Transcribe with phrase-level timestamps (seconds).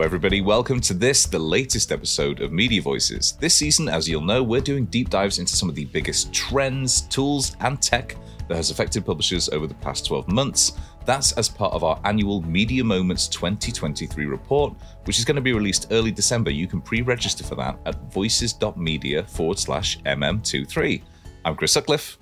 [0.00, 0.40] Hello, everybody.
[0.40, 3.32] Welcome to this, the latest episode of Media Voices.
[3.32, 7.02] This season, as you'll know, we're doing deep dives into some of the biggest trends,
[7.02, 8.16] tools, and tech
[8.48, 10.72] that has affected publishers over the past 12 months.
[11.04, 14.72] That's as part of our annual Media Moments 2023 report,
[15.04, 16.50] which is going to be released early December.
[16.50, 21.02] You can pre register for that at voices.media forward slash MM23.
[21.44, 22.16] I'm Chris Sutcliffe.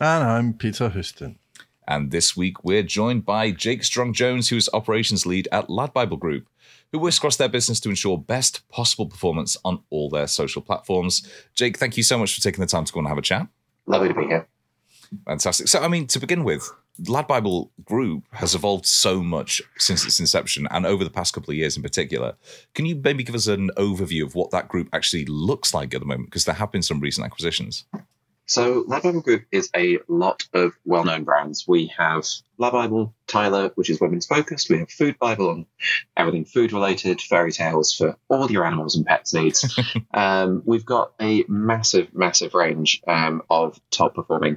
[0.00, 1.38] And I'm Peter Houston.
[1.86, 5.92] And this week we're joined by Jake Strong Jones, who is operations lead at Lad
[5.92, 6.46] Bible Group,
[6.92, 11.26] who works across their business to ensure best possible performance on all their social platforms.
[11.54, 13.46] Jake, thank you so much for taking the time to go and have a chat.
[13.86, 14.46] Lovely to be here.
[15.26, 15.68] Fantastic.
[15.68, 16.70] So, I mean, to begin with,
[17.06, 21.50] Lad Bible Group has evolved so much since its inception and over the past couple
[21.50, 22.34] of years in particular.
[22.74, 26.00] Can you maybe give us an overview of what that group actually looks like at
[26.00, 26.28] the moment?
[26.28, 27.84] Because there have been some recent acquisitions.
[28.48, 31.68] So, Lad Bible Group is a lot of well known brands.
[31.68, 32.24] We have
[32.56, 34.70] Lad Bible, Tyla, which is women's focused.
[34.70, 35.66] We have Food Bible on
[36.16, 39.78] everything food related, fairy tales for all your animals and pets needs.
[40.14, 44.56] um, we've got a massive, massive range um, of top performing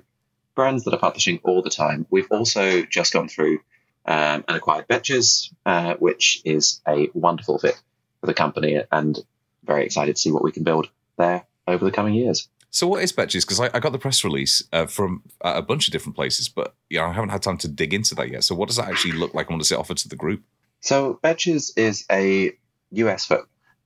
[0.56, 2.08] brands that are publishing all the time.
[2.10, 3.60] We've also just gone through
[4.06, 7.76] um, and acquired Betches, uh, which is a wonderful fit
[8.22, 9.20] for the company and
[9.66, 12.48] very excited to see what we can build there over the coming years.
[12.72, 13.42] So what is Betches?
[13.42, 16.48] Because I, I, got the press release uh, from uh, a bunch of different places,
[16.48, 18.46] but know I haven't had time to dig into that yet.
[18.46, 20.42] So what does that actually look like, and what does it offer to the group?
[20.80, 22.54] So Betches is a
[22.92, 23.30] US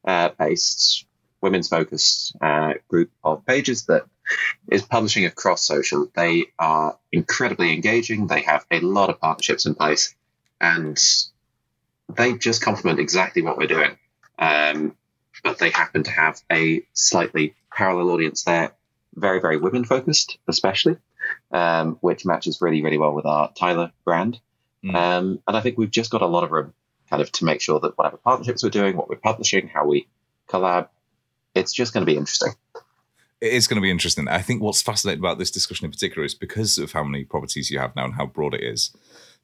[0.05, 1.05] uh, based
[1.42, 4.05] women's focused uh, group of pages that
[4.72, 6.08] is publishing across social.
[6.16, 8.27] They are incredibly engaging.
[8.27, 10.14] They have a lot of partnerships in place,
[10.61, 10.97] and
[12.16, 13.97] they just complement exactly what we're doing.
[14.38, 14.95] Um,
[15.44, 18.71] but they happen to have a slightly parallel audience there,
[19.15, 20.97] very, very women focused, especially,
[21.51, 24.39] um, which matches really, really well with our Tyla brand.
[24.83, 24.95] Mm.
[24.95, 26.73] Um, and I think we've just got a lot of room
[27.09, 30.08] kind of to make sure that whatever partnerships we're doing, what we're publishing, how we
[30.49, 30.87] collab,
[31.53, 32.53] it's just going to be interesting.
[33.41, 34.27] It is going to be interesting.
[34.27, 37.69] I think what's fascinating about this discussion in particular is because of how many properties
[37.69, 38.95] you have now and how broad it is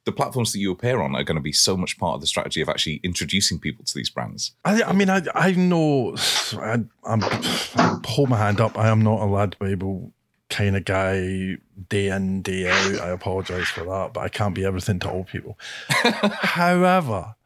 [0.04, 2.26] the platforms that you appear on are going to be so much part of the
[2.26, 4.52] strategy of actually introducing people to these brands.
[4.64, 6.16] I, I mean, I, I know,
[6.54, 8.76] I, I'm, I hold my hand up.
[8.76, 10.12] I am not a lad Bible
[10.50, 11.56] kind of guy
[11.88, 13.00] day in, day out.
[13.00, 15.58] I apologize for that, but I can't be everything to all people.
[15.88, 17.36] However,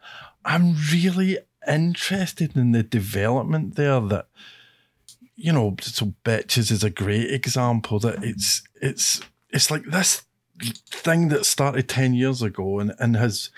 [0.45, 1.39] I'm really
[1.69, 4.29] interested in the development there that,
[5.35, 10.23] you know, so Betches is a great example that it's, it's, it's like this
[10.91, 13.51] thing that started 10 years ago and, and has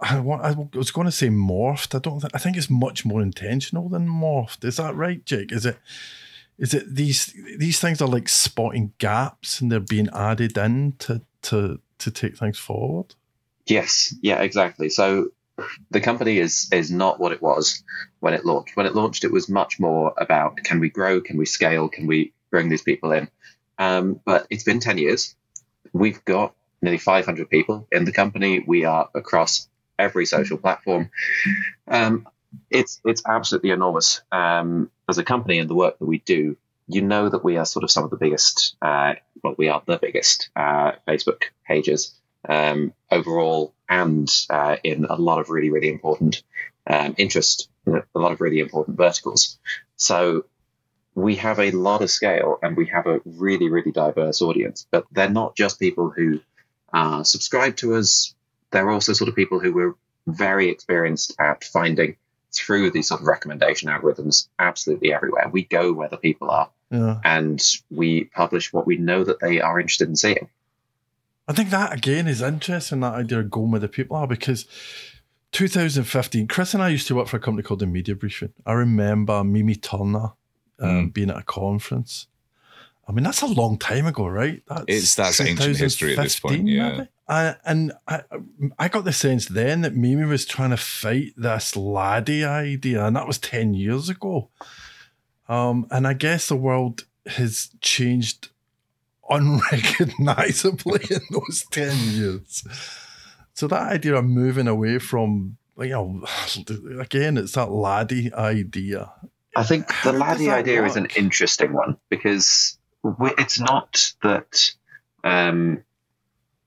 [0.00, 1.94] I, want, I was going to say morphed.
[1.94, 2.20] I don't.
[2.20, 4.64] Th- I think it's much more intentional than morphed.
[4.64, 5.52] Is that right, Jake?
[5.52, 5.78] Is it?
[6.58, 11.22] Is it these these things are like spotting gaps and they're being added in to
[11.42, 13.14] to to take things forward?
[13.66, 14.14] Yes.
[14.22, 14.40] Yeah.
[14.40, 14.88] Exactly.
[14.88, 15.28] So
[15.90, 17.82] the company is is not what it was
[18.20, 18.76] when it launched.
[18.76, 22.06] When it launched, it was much more about can we grow, can we scale, can
[22.06, 23.30] we bring these people in.
[23.78, 25.34] Um, but it's been ten years
[25.92, 28.64] We've got nearly 500 people in the company.
[28.66, 29.68] We are across
[29.98, 31.10] every social platform.
[31.86, 32.26] Um,
[32.70, 36.56] it's it's absolutely enormous um, as a company and the work that we do.
[36.88, 39.14] You know that we are sort of some of the biggest, uh,
[39.44, 42.12] well, we are the biggest uh, Facebook pages
[42.48, 46.42] um, overall, and uh, in a lot of really really important
[46.86, 49.58] um, interest, a lot of really important verticals.
[49.96, 50.46] So
[51.14, 55.06] we have a lot of scale and we have a really, really diverse audience, but
[55.10, 56.40] they're not just people who
[56.92, 58.34] uh, subscribe to us.
[58.70, 62.16] They're also sort of people who were very experienced at finding
[62.52, 65.48] through these sort of recommendation algorithms absolutely everywhere.
[65.48, 67.20] We go where the people are yeah.
[67.24, 70.48] and we publish what we know that they are interested in seeing.
[71.48, 74.66] I think that again is interesting, that idea of going where the people are because
[75.52, 78.52] 2015, Chris and I used to work for a company called the Media Briefing.
[78.64, 80.32] I remember Mimi Turner
[80.80, 81.12] um, mm.
[81.12, 82.26] being at a conference.
[83.08, 84.62] I mean, that's a long time ago, right?
[84.68, 87.06] That's it's that's ancient history at this point, yeah.
[87.26, 88.22] I, and I,
[88.78, 93.16] I got the sense then that Mimi was trying to fight this laddie idea, and
[93.16, 94.50] that was ten years ago.
[95.48, 98.50] Um, and I guess the world has changed
[99.30, 102.64] unrecognizably in those ten years.
[103.54, 106.24] So that idea of moving away from, you know,
[107.00, 109.12] again, it's that laddie idea.
[109.56, 110.90] I think the laddie idea work?
[110.90, 114.70] is an interesting one because it's not that
[115.24, 115.82] um,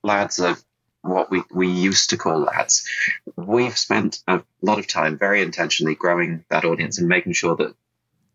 [0.04, 0.58] lads are
[1.02, 2.88] what we, we used to call lads.
[3.36, 7.76] We've spent a lot of time very intentionally growing that audience and making sure that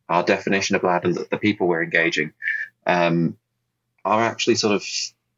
[0.09, 2.33] our definition of lad and that the people we're engaging
[2.87, 3.37] um,
[4.05, 4.85] are actually sort of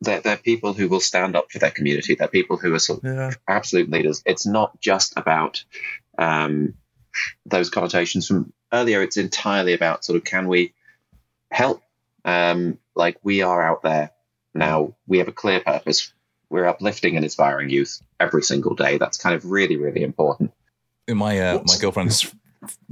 [0.02, 2.14] they're, they're, people who will stand up for their community.
[2.14, 3.30] They're people who are sort of yeah.
[3.46, 4.22] absolute leaders.
[4.24, 5.62] It's not just about
[6.16, 6.74] um,
[7.44, 9.02] those connotations from earlier.
[9.02, 10.72] It's entirely about sort of can we
[11.50, 11.82] help?
[12.24, 14.10] Um, like we are out there
[14.54, 14.94] now.
[15.06, 16.12] We have a clear purpose.
[16.48, 18.98] We're uplifting and inspiring youth every single day.
[18.98, 20.52] That's kind of really, really important.
[21.08, 22.32] My uh, my girlfriend's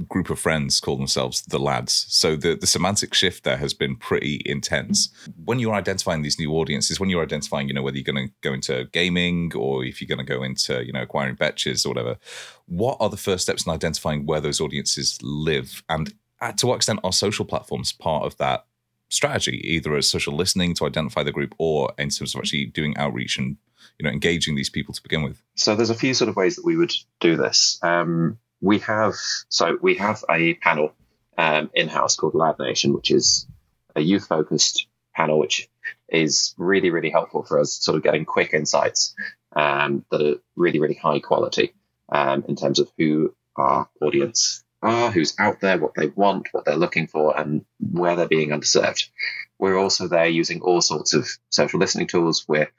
[0.07, 2.05] group of friends call themselves the lads.
[2.09, 5.09] So the, the semantic shift there has been pretty intense.
[5.45, 8.33] When you're identifying these new audiences, when you're identifying, you know, whether you're going to
[8.41, 11.89] go into gaming or if you're going to go into, you know, acquiring betches or
[11.89, 12.17] whatever,
[12.65, 15.83] what are the first steps in identifying where those audiences live?
[15.87, 16.13] And
[16.57, 18.65] to what extent are social platforms part of that
[19.09, 22.95] strategy, either as social listening to identify the group or in terms of actually doing
[22.97, 23.57] outreach and,
[23.99, 25.41] you know, engaging these people to begin with?
[25.55, 27.77] So there's a few sort of ways that we would do this.
[27.81, 29.15] Um, we have
[29.49, 30.93] so we have a panel
[31.37, 33.47] um, in house called Lad Nation, which is
[33.95, 35.69] a youth focused panel, which
[36.07, 39.15] is really really helpful for us, sort of getting quick insights
[39.55, 41.73] um, that are really really high quality
[42.11, 46.65] um, in terms of who our audience are, who's out there, what they want, what
[46.65, 49.09] they're looking for, and where they're being underserved.
[49.57, 52.45] We're also there using all sorts of social listening tools.
[52.47, 52.71] We're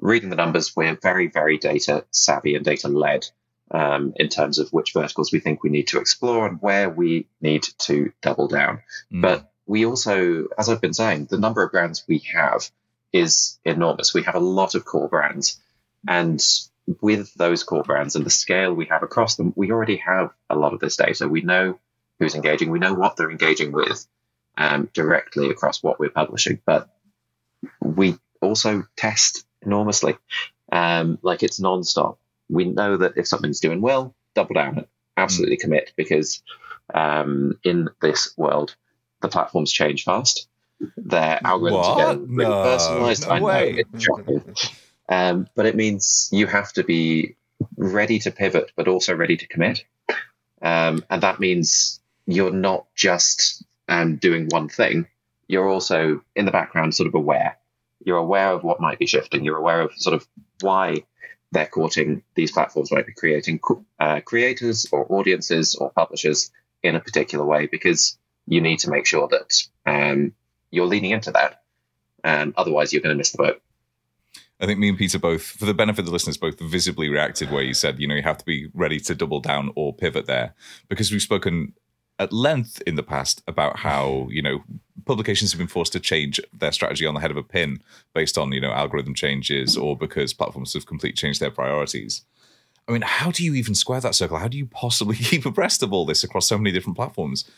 [0.00, 0.74] reading the numbers.
[0.76, 3.26] We're very very data savvy and data led
[3.70, 7.26] um, in terms of which verticals we think we need to explore and where we
[7.40, 8.82] need to double down.
[9.12, 9.22] Mm.
[9.22, 12.68] But we also, as I've been saying, the number of brands we have
[13.12, 14.12] is enormous.
[14.12, 15.60] We have a lot of core brands.
[16.08, 16.42] And
[17.00, 20.56] with those core brands and the scale we have across them, we already have a
[20.56, 21.28] lot of this data.
[21.28, 21.78] We know
[22.18, 24.06] who's engaging, we know what they're engaging with
[24.56, 26.60] um, directly across what we're publishing.
[26.64, 26.88] But
[27.80, 30.16] we also test enormously.
[30.72, 32.16] Um, like it's nonstop
[32.50, 34.86] we know that if something's doing well, double down,
[35.16, 35.60] absolutely mm.
[35.60, 36.42] commit because
[36.92, 38.74] um, in this world,
[39.20, 40.48] the platforms change fast.
[40.96, 43.26] Their algorithms are getting really no, personalized.
[43.26, 43.72] No I way.
[43.72, 44.54] know it's shocking.
[45.08, 47.36] Um, but it means you have to be
[47.76, 49.84] ready to pivot, but also ready to commit.
[50.62, 55.06] Um, and that means you're not just um, doing one thing,
[55.48, 57.58] you're also in the background sort of aware.
[58.04, 59.44] You're aware of what might be shifting.
[59.44, 60.26] You're aware of sort of
[60.60, 61.02] why
[61.52, 63.60] they're courting these platforms might be creating
[63.98, 66.50] uh, creators or audiences or publishers
[66.82, 70.32] in a particular way because you need to make sure that um,
[70.70, 71.62] you're leaning into that.
[72.22, 73.62] And otherwise, you're going to miss the boat.
[74.60, 77.50] I think me and Peter both, for the benefit of the listeners, both visibly reacted
[77.50, 80.26] where you said, you know, you have to be ready to double down or pivot
[80.26, 80.54] there
[80.88, 81.72] because we've spoken
[82.18, 84.62] at length in the past about how you know
[85.10, 87.82] publications have been forced to change their strategy on the head of a pin
[88.14, 92.22] based on you know algorithm changes or because platforms have completely changed their priorities.
[92.86, 94.38] I mean, how do you even square that circle?
[94.38, 97.50] How do you possibly keep abreast of all this across so many different platforms?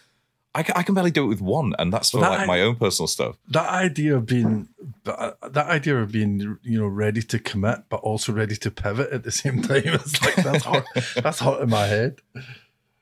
[0.54, 2.76] I, I can barely do it with one, and that's for that like my own
[2.76, 3.36] personal stuff.
[3.48, 4.68] That idea of being
[5.04, 8.70] that, uh, that idea of being you know ready to commit, but also ready to
[8.70, 10.86] pivot at the same time is like that's hot.
[11.16, 12.20] that's hot in my head.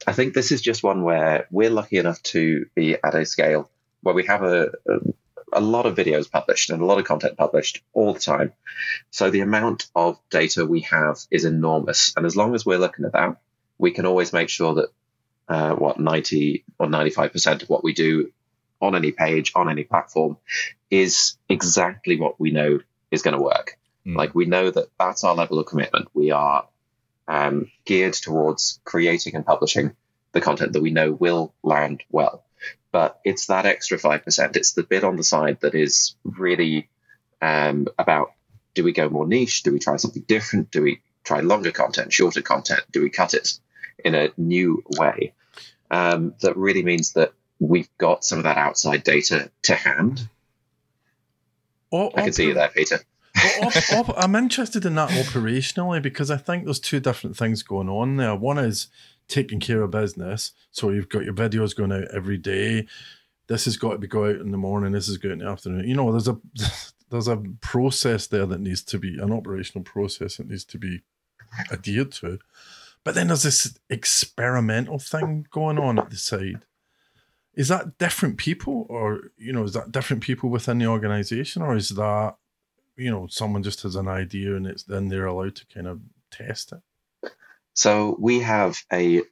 [0.09, 3.71] I think this is just one where we're lucky enough to be at a scale
[4.03, 4.99] where we have a, a,
[5.53, 8.53] a lot of videos published and a lot of content published all the time.
[9.11, 12.13] So the amount of data we have is enormous.
[12.17, 13.37] And as long as we're looking at that,
[13.79, 14.89] we can always make sure that
[15.49, 18.33] uh, what 90 or 95% of what we do
[18.81, 20.37] on any page, on any platform,
[20.91, 23.79] is exactly what we know is going to work.
[24.07, 24.17] Mm.
[24.17, 26.09] Like we know that that's our level of commitment.
[26.15, 26.69] We are
[27.27, 29.97] um, geared towards creating and publishing
[30.33, 32.45] the content that we know will land well.
[32.93, 36.89] But it's that extra 5%, it's the bit on the side that is really
[37.41, 38.33] um, about
[38.75, 39.63] do we go more niche?
[39.63, 40.71] Do we try something different?
[40.71, 42.83] Do we try longer content, shorter content?
[42.93, 43.59] Do we cut it
[44.05, 45.33] in a new way?
[45.91, 50.29] Um, that really means that we've got some of that outside data to hand.
[51.91, 53.01] Or, I can see you there, Peter
[53.63, 57.89] op, op, I'm interested in that operationally because I think there's two different things going
[57.89, 58.35] on there.
[58.35, 58.89] One is
[59.31, 60.53] taking care of business.
[60.71, 62.87] So you've got your videos going out every day.
[63.47, 64.93] This has got to be go out in the morning.
[64.93, 65.89] This is going in the afternoon.
[65.89, 66.39] You know, there's a
[67.11, 71.03] there's a process there that needs to be an operational process that needs to be
[71.73, 72.39] adhered to.
[73.03, 76.67] But then there's this experimental thing going on at the side.
[77.55, 81.75] Is that different people, or you know, is that different people within the organization, or
[81.75, 82.37] is that
[82.97, 86.01] you know someone just has an idea and it's then they're allowed to kind of
[86.31, 86.83] test it
[87.75, 89.23] so we have a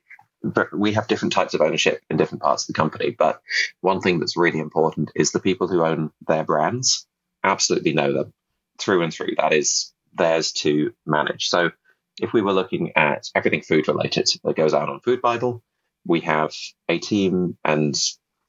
[0.72, 3.40] we have different types of ownership in different parts of the company but
[3.80, 7.06] one thing that's really important is the people who own their brands
[7.42, 8.32] absolutely know them
[8.78, 11.70] through and through that is theirs to manage so
[12.20, 15.62] if we were looking at everything food related that goes out on food bible
[16.06, 16.52] we have
[16.88, 17.96] a team and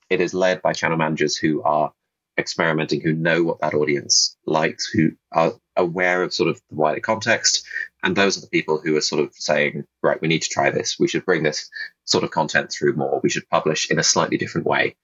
[0.10, 1.91] it is led by channel managers who are
[2.39, 7.01] experimenting who know what that audience likes, who are aware of sort of the wider
[7.01, 7.67] context.
[8.03, 10.72] And those are the people who are sort of saying, right, we need to try
[10.72, 10.98] this.
[10.98, 11.70] We should bring this
[12.06, 13.20] sort of content through more.
[13.22, 14.96] We should publish in a slightly different way,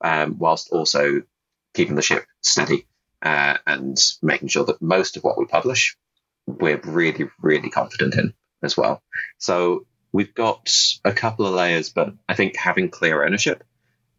[0.00, 1.22] um, whilst also
[1.74, 2.86] keeping the ship steady
[3.22, 5.96] uh, and making sure that most of what we publish,
[6.46, 9.02] we're really, really confident in as well.
[9.38, 10.68] So we've got
[11.04, 13.62] a couple of layers, but I think having clear ownership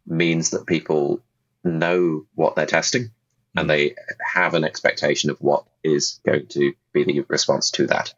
[0.06, 1.22] means that people
[1.62, 3.10] know what they're testing
[3.56, 8.14] and they have an expectation of what is going to be the response to that.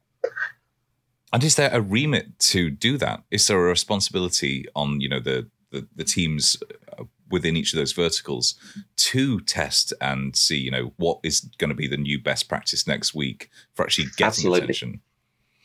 [1.33, 3.23] And is there a remit to do that?
[3.31, 6.57] Is there a responsibility on you know the the, the teams
[6.99, 8.55] uh, within each of those verticals
[8.97, 12.87] to test and see you know what is going to be the new best practice
[12.87, 14.61] next week for actually getting Absolutely.
[14.61, 15.01] attention?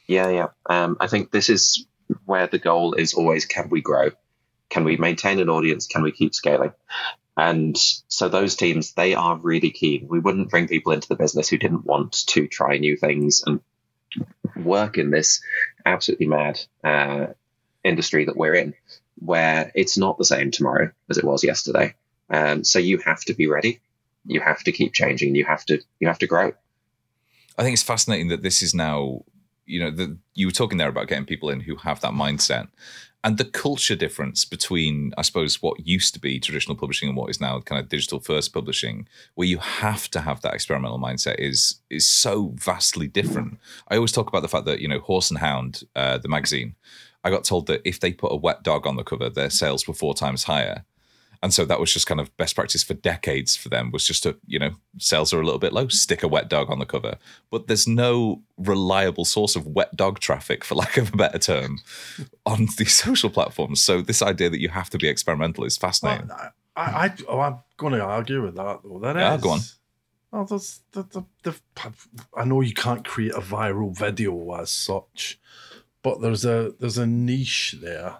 [0.07, 0.47] Yeah, yeah.
[0.65, 1.85] Um, I think this is
[2.25, 4.09] where the goal is always: can we grow?
[4.69, 5.85] Can we maintain an audience?
[5.85, 6.73] Can we keep scaling?
[7.37, 10.07] And so those teams, they are really keen.
[10.09, 13.61] We wouldn't bring people into the business who didn't want to try new things and
[14.55, 15.41] work in this
[15.85, 17.27] absolutely mad uh,
[17.83, 18.73] industry that we're in,
[19.15, 21.95] where it's not the same tomorrow as it was yesterday.
[22.29, 23.79] Um, so you have to be ready.
[24.25, 25.35] You have to keep changing.
[25.35, 26.53] You have to you have to grow.
[27.57, 29.23] I think it's fascinating that this is now,
[29.65, 32.67] you know, the, you were talking there about getting people in who have that mindset.
[33.23, 37.29] And the culture difference between, I suppose, what used to be traditional publishing and what
[37.29, 41.35] is now kind of digital first publishing, where you have to have that experimental mindset,
[41.37, 43.59] is is so vastly different.
[43.89, 46.75] I always talk about the fact that you know, Horse and Hound, uh, the magazine,
[47.23, 49.87] I got told that if they put a wet dog on the cover, their sales
[49.87, 50.85] were four times higher
[51.43, 54.23] and so that was just kind of best practice for decades for them was just
[54.23, 55.89] to you know sales are a little bit low mm-hmm.
[55.89, 57.17] stick a wet dog on the cover
[57.49, 61.79] but there's no reliable source of wet dog traffic for lack of a better term
[62.45, 66.27] on these social platforms so this idea that you have to be experimental is fascinating
[66.27, 68.99] Well, I, I, oh, I'm going to argue with that though.
[68.99, 69.59] There Yeah, is- go on.
[70.31, 71.59] Well, there's the, the, the,
[72.37, 75.37] I know you can't create a viral video as such,
[76.01, 78.19] but there's a there's a niche there,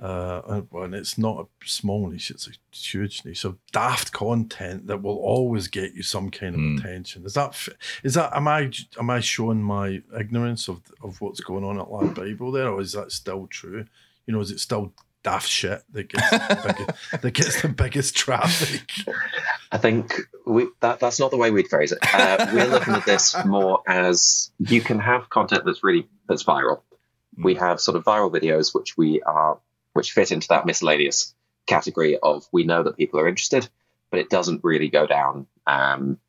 [0.00, 4.86] uh, and- and it's not a small niche; it's a huge niche of daft content
[4.86, 6.76] that will always get you some kind of Hmm.
[6.78, 7.24] attention.
[7.24, 7.68] Is that f-
[8.02, 11.90] is that am I am I showing my ignorance of of what's going on at
[11.90, 13.84] Lad Bible there, or is that still true?
[14.26, 14.92] You know, is it still
[15.24, 16.38] daft shit that gets the
[16.78, 18.92] biggest, that gets the biggest traffic?
[19.72, 20.14] I think
[20.46, 21.98] we, that that's not the way we'd phrase it.
[22.14, 26.82] Uh, we're looking at this more as you can have content that's really that's viral.
[27.36, 29.58] We have sort of viral videos which we are
[29.98, 31.34] which fit into that miscellaneous
[31.66, 33.68] category of we know that people are interested,
[34.12, 36.20] but it doesn't really go down um,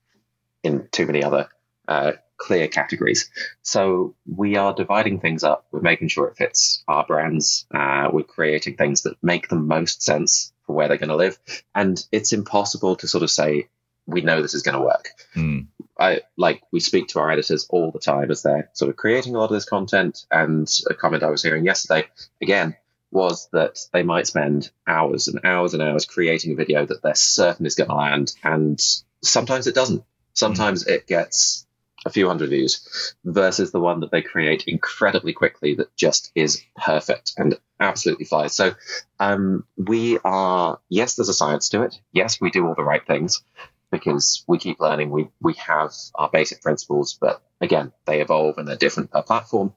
[0.63, 1.49] in too many other
[1.87, 3.29] uh, clear categories.
[3.61, 5.67] So we are dividing things up.
[5.71, 7.67] We're making sure it fits our brands.
[7.71, 11.37] Uh, we're creating things that make the most sense for where they're going to live.
[11.75, 13.69] And it's impossible to sort of say,
[14.07, 15.09] we know this is going to work.
[15.35, 15.59] Hmm.
[15.99, 19.35] I like we speak to our editors all the time as they're sort of creating
[19.35, 20.25] a lot of this content.
[20.31, 22.07] And a comment I was hearing yesterday
[22.41, 22.75] again
[23.11, 27.15] was that they might spend hours and hours and hours creating a video that they're
[27.15, 28.79] certain is going to land, and
[29.23, 30.03] sometimes it doesn't.
[30.33, 31.65] Sometimes it gets
[32.05, 36.61] a few hundred views versus the one that they create incredibly quickly that just is
[36.77, 38.55] perfect and absolutely flies.
[38.55, 38.73] So
[39.19, 41.99] um, we are yes, there's a science to it.
[42.11, 43.43] Yes, we do all the right things
[43.91, 45.09] because we keep learning.
[45.09, 49.73] We we have our basic principles, but again, they evolve and they're different per platform.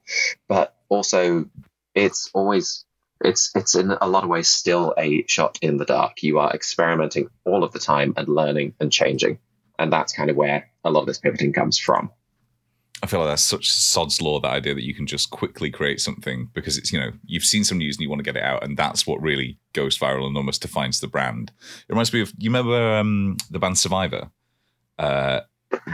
[0.47, 1.49] But also,
[1.93, 2.85] it's always
[3.23, 6.23] it's it's in a lot of ways still a shot in the dark.
[6.23, 9.39] You are experimenting all of the time and learning and changing,
[9.79, 12.11] and that's kind of where a lot of this pivoting comes from.
[13.01, 15.99] I feel like that's such sod's law that idea that you can just quickly create
[15.99, 18.43] something because it's you know you've seen some news and you want to get it
[18.43, 21.51] out and that's what really goes viral and almost defines the brand.
[21.59, 24.31] It reminds me of you remember um, the band Survivor.
[24.97, 25.41] Uh,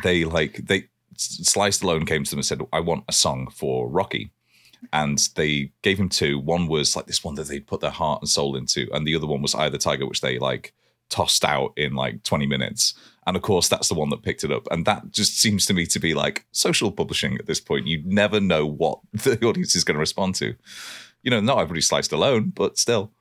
[0.03, 3.89] they like they Sly Stallone came to them and said, "I want a song for
[3.89, 4.31] Rocky."
[4.93, 6.39] And they gave him two.
[6.39, 9.15] One was like this one that they put their heart and soul into, and the
[9.15, 10.73] other one was Eye of the Tiger, which they like
[11.09, 12.93] tossed out in like 20 minutes.
[13.27, 14.67] And of course, that's the one that picked it up.
[14.71, 17.87] And that just seems to me to be like social publishing at this point.
[17.87, 20.55] You never know what the audience is going to respond to.
[21.21, 23.11] You know, not everybody Sly Stallone, but still.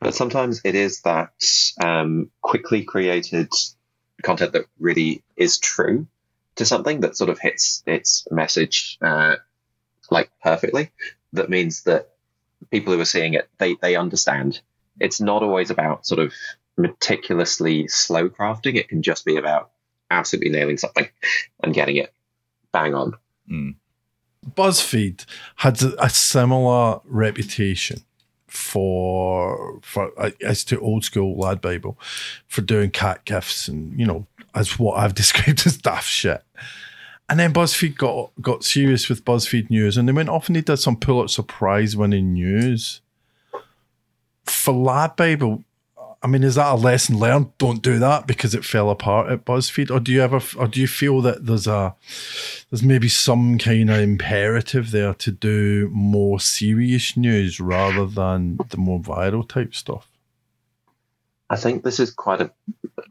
[0.00, 1.32] But sometimes it is that
[1.82, 3.52] um, quickly created
[4.22, 6.06] content that really is true
[6.56, 9.36] to something that sort of hits its message uh,
[10.10, 10.90] like perfectly.
[11.32, 12.10] That means that
[12.70, 14.60] people who are seeing it, they they understand.
[15.00, 16.32] It's not always about sort of
[16.76, 18.76] meticulously slow crafting.
[18.76, 19.70] It can just be about
[20.10, 21.08] absolutely nailing something
[21.62, 22.12] and getting it
[22.72, 23.14] bang on.
[23.50, 23.76] Mm.
[24.48, 25.24] BuzzFeed
[25.56, 28.02] had a similar reputation
[28.46, 31.98] for for uh, as to old school lad Bible
[32.46, 36.42] for doing cat gifts and you know as what I've described as daft shit.
[37.28, 40.62] And then BuzzFeed got got serious with BuzzFeed News, and they went off and they
[40.62, 43.02] did some Pulitzer Prize winning news
[44.44, 45.62] for Lad Bible.
[45.96, 47.56] Uh, I mean, is that a lesson learned?
[47.58, 50.80] Don't do that because it fell apart at BuzzFeed, or do you ever, or do
[50.80, 51.94] you feel that there's a,
[52.70, 58.78] there's maybe some kind of imperative there to do more serious news rather than the
[58.78, 60.08] more viral type stuff?
[61.50, 62.50] I think this is quite a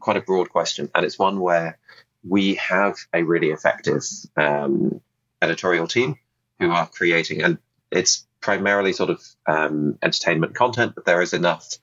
[0.00, 1.78] quite a broad question, and it's one where
[2.26, 4.02] we have a really effective
[4.36, 5.00] um,
[5.40, 6.18] editorial team
[6.58, 7.58] who are creating, and
[7.90, 11.76] it's primarily sort of um, entertainment content, but there is enough.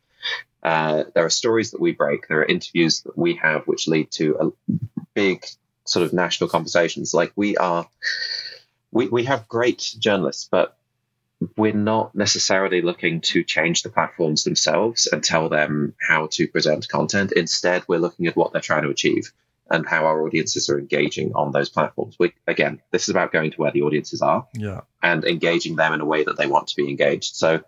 [0.62, 2.28] Uh, there are stories that we break.
[2.28, 4.38] There are interviews that we have which lead to
[4.68, 4.74] a
[5.14, 5.46] big
[5.86, 7.14] sort of national conversations.
[7.14, 7.88] Like we are,
[8.92, 10.78] we we have great journalists, but
[11.58, 16.88] we're not necessarily looking to change the platforms themselves and tell them how to present
[16.90, 17.32] content.
[17.34, 19.32] Instead, we're looking at what they're trying to achieve
[19.70, 22.16] and how our audiences are engaging on those platforms.
[22.20, 24.82] We, again, this is about going to where the audiences are Yeah.
[25.02, 27.36] and engaging them in a way that they want to be engaged.
[27.36, 27.64] So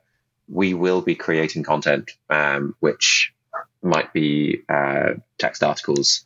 [0.47, 3.33] we will be creating content um, which
[3.81, 6.23] might be uh, text articles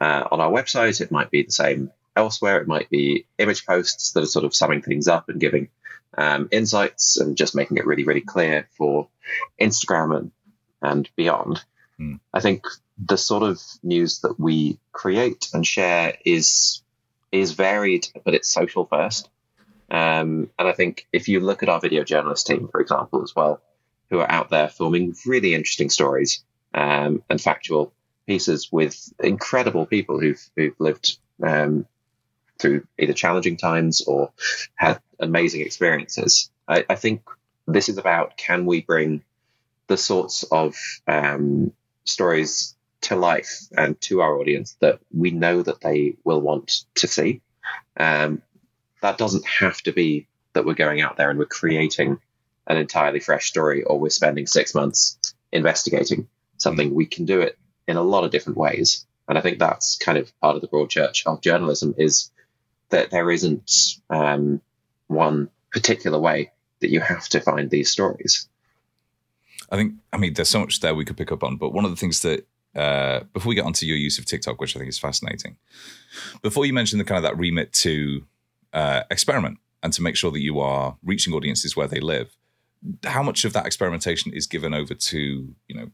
[0.00, 1.00] uh, on our website.
[1.00, 2.60] It might be the same elsewhere.
[2.60, 5.68] It might be image posts that are sort of summing things up and giving
[6.16, 9.08] um, insights and just making it really, really clear for
[9.60, 10.30] Instagram and,
[10.82, 11.64] and beyond.
[11.96, 12.16] Hmm.
[12.32, 12.64] I think
[12.98, 16.82] the sort of news that we create and share is
[17.32, 19.28] is varied, but it's social first.
[19.90, 23.34] Um, and I think if you look at our video journalist team, for example, as
[23.34, 23.60] well,
[24.10, 27.92] who are out there filming really interesting stories um, and factual
[28.26, 31.86] pieces with incredible people who've, who've lived um,
[32.58, 34.32] through either challenging times or
[34.76, 36.50] had amazing experiences.
[36.68, 37.22] I, I think
[37.66, 39.22] this is about can we bring
[39.86, 41.72] the sorts of um,
[42.04, 42.74] stories
[43.04, 47.40] to life and to our audience that we know that they will want to see.
[47.96, 48.42] Um,
[49.02, 52.18] that doesn't have to be that we're going out there and we're creating
[52.66, 55.18] an entirely fresh story or we're spending six months
[55.52, 56.94] investigating something.
[56.94, 59.06] We can do it in a lot of different ways.
[59.28, 62.30] And I think that's kind of part of the broad church of journalism is
[62.90, 63.70] that there isn't
[64.10, 64.60] um,
[65.06, 68.48] one particular way that you have to find these stories.
[69.70, 71.84] I think, I mean, there's so much there we could pick up on, but one
[71.84, 74.78] of the things that, uh, before we get onto your use of TikTok, which I
[74.78, 75.56] think is fascinating,
[76.42, 78.24] before you mention the kind of that remit to
[78.72, 82.36] uh, experiment and to make sure that you are reaching audiences where they live,
[83.04, 85.90] how much of that experimentation is given over to, you know,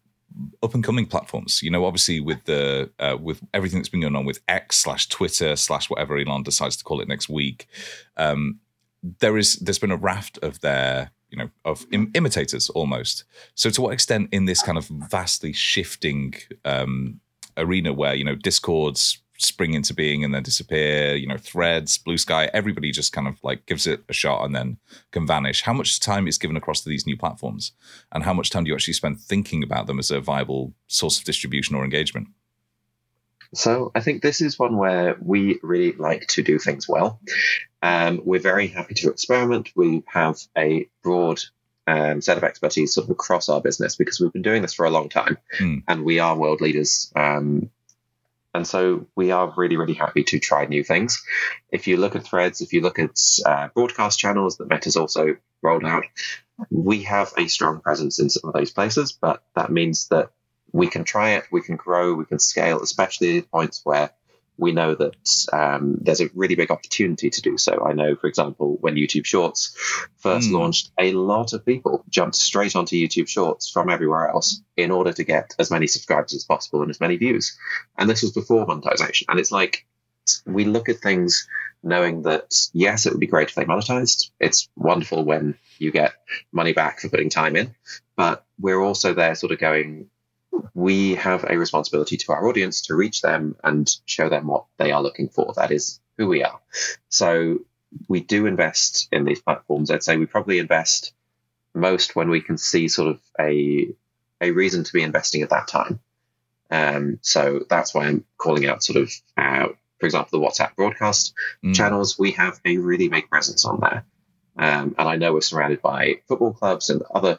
[0.62, 1.62] up and coming platforms.
[1.62, 5.08] You know, obviously with the uh, with everything that's been going on with X slash
[5.08, 7.66] Twitter slash whatever Elon decides to call it next week,
[8.16, 8.60] um,
[9.18, 13.24] there is there's been a raft of their you know of Im- imitators almost.
[13.54, 17.20] So to what extent in this kind of vastly shifting um,
[17.56, 22.18] arena where you know discords spring into being and then disappear, you know threads, blue
[22.18, 24.76] sky, everybody just kind of like gives it a shot and then
[25.12, 25.62] can vanish.
[25.62, 27.72] How much time is given across to these new platforms,
[28.12, 31.18] and how much time do you actually spend thinking about them as a viable source
[31.18, 32.28] of distribution or engagement?
[33.54, 37.20] So I think this is one where we really like to do things well.
[37.82, 39.70] Um, we're very happy to experiment.
[39.74, 41.40] We have a broad
[41.86, 44.86] um, set of expertise sort of across our business because we've been doing this for
[44.86, 45.78] a long time Hmm.
[45.88, 47.12] and we are world leaders.
[47.16, 47.70] Um,
[48.52, 51.24] and so we are really, really happy to try new things.
[51.70, 55.36] If you look at threads, if you look at uh, broadcast channels that Meta's also
[55.62, 56.04] rolled out,
[56.70, 60.30] we have a strong presence in some of those places, but that means that
[60.72, 64.10] we can try it, we can grow, we can scale, especially at points where
[64.60, 67.84] we know that um, there's a really big opportunity to do so.
[67.84, 69.74] I know, for example, when YouTube Shorts
[70.18, 70.54] first Hmm.
[70.54, 75.12] launched, a lot of people jumped straight onto YouTube Shorts from everywhere else in order
[75.12, 77.56] to get as many subscribers as possible and as many views.
[77.96, 79.26] And this was before monetization.
[79.30, 79.86] And it's like
[80.46, 81.48] we look at things
[81.82, 84.30] knowing that, yes, it would be great if they monetized.
[84.38, 86.12] It's wonderful when you get
[86.52, 87.74] money back for putting time in.
[88.16, 90.10] But we're also there sort of going,
[90.74, 94.92] we have a responsibility to our audience to reach them and show them what they
[94.92, 95.52] are looking for.
[95.56, 96.60] That is who we are.
[97.08, 97.60] So
[98.08, 99.90] we do invest in these platforms.
[99.90, 101.12] I'd say we probably invest
[101.74, 103.88] most when we can see sort of a
[104.40, 106.00] a reason to be investing at that time.
[106.70, 109.68] Um, so that's why I'm calling out sort of, uh,
[109.98, 111.74] for example, the WhatsApp broadcast Mm.
[111.74, 112.18] channels.
[112.18, 114.04] We have a really big presence on there,
[114.56, 117.38] um, and I know we're surrounded by football clubs and other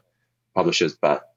[0.54, 1.31] publishers, but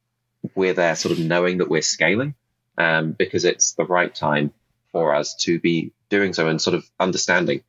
[0.54, 2.34] we're there sort of knowing that we're scaling
[2.78, 4.52] um, because it's the right time
[4.92, 7.62] for us to be doing so and sort of understanding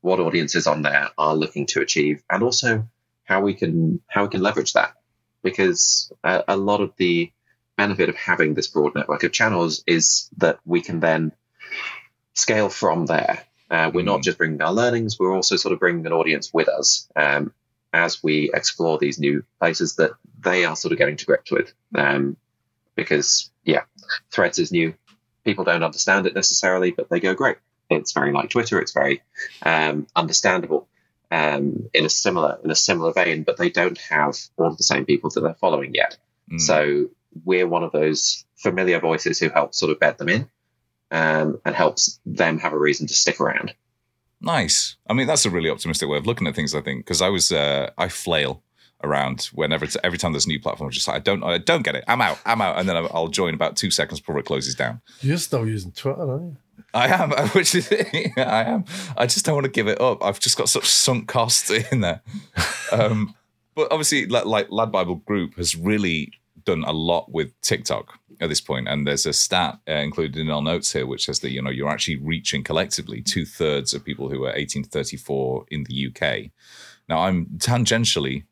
[0.00, 2.86] what audiences on there are looking to achieve and also
[3.24, 4.94] how we can how we can leverage that
[5.42, 7.32] because a, a lot of the
[7.76, 11.32] benefit of having this broad network of channels is that we can then
[12.34, 13.44] scale from there.
[13.70, 14.24] Uh, we're not Mm.
[14.24, 17.52] just bringing our learnings; we're also sort of bringing an audience with us um,
[17.92, 21.72] as we explore these new places that they are sort of getting to grips with.
[21.94, 22.36] Um,
[22.94, 23.82] because yeah,
[24.30, 24.94] Threads is new.
[25.44, 27.56] People don't understand it necessarily, but they go great.
[27.90, 28.80] It's very like Twitter.
[28.80, 29.22] It's very
[29.62, 30.88] um, understandable
[31.30, 35.06] um, in a similar in a similar vein, but they don't have all the same
[35.06, 36.18] people that they're following yet.
[36.52, 36.60] Mm.
[36.60, 37.10] So
[37.44, 40.50] we're one of those familiar voices who helps sort of bed them in
[41.10, 43.74] um, and helps them have a reason to stick around.
[44.40, 44.96] Nice.
[45.08, 46.74] I mean, that's a really optimistic way of looking at things.
[46.74, 48.62] I think because I was uh, I flail
[49.04, 50.88] around whenever it's, every time there's a new platform.
[50.88, 52.04] I'm just like I don't I don't get it.
[52.08, 52.38] I'm out.
[52.46, 55.00] I'm out, and then I'll- I'll join about two seconds before it closes down.
[55.20, 56.56] You're still using Twitter, aren't you?
[56.94, 57.92] I am, which is
[58.36, 58.84] I am.
[59.16, 60.22] I just don't want to give it up.
[60.24, 62.22] I've just got such sunk costs in there.
[62.92, 63.34] Um,
[63.74, 66.32] but obviously, like, like Lad Bible Group has really
[66.68, 70.50] done a lot with TikTok at this point, and there's a stat uh, included in
[70.50, 74.04] our notes here which says that you know you're actually reaching collectively two thirds of
[74.04, 76.50] people who are 18 to 34 in the UK.
[77.08, 78.44] Now I'm tangentially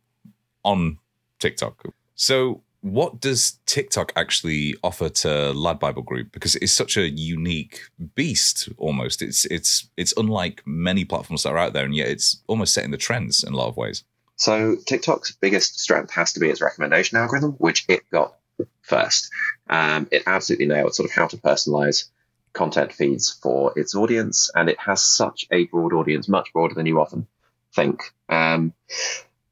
[0.64, 0.98] on
[1.38, 6.32] TikTok, so what does TikTok actually offer to Lad Bible Group?
[6.32, 7.80] Because it's such a unique
[8.14, 9.20] beast, almost.
[9.22, 12.92] It's it's it's unlike many platforms that are out there, and yet it's almost setting
[12.92, 14.04] the trends in a lot of ways.
[14.36, 18.36] So TikTok's biggest strength has to be its recommendation algorithm, which it got
[18.82, 19.30] first.
[19.68, 22.04] Um, it absolutely nailed sort of how to personalize
[22.52, 26.86] content feeds for its audience, and it has such a broad audience, much broader than
[26.86, 27.26] you often
[27.74, 28.14] think.
[28.28, 28.72] Um,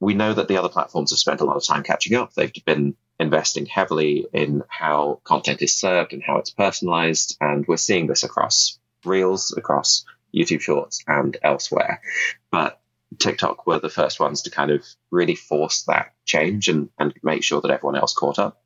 [0.01, 2.35] we know that the other platforms have spent a lot of time catching up.
[2.35, 7.77] They've been investing heavily in how content is served and how it's personalized, and we're
[7.77, 12.01] seeing this across Reels, across YouTube Shorts, and elsewhere.
[12.51, 12.81] But
[13.19, 17.43] TikTok were the first ones to kind of really force that change and, and make
[17.43, 18.63] sure that everyone else caught up.